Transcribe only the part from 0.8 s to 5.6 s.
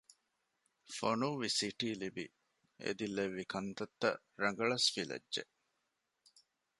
ފޮނުއްވި ސިޓި ލިބި އެދިލެއްވި ކަންތައްތައް ރަގަޅަސް ފިލައްޖެ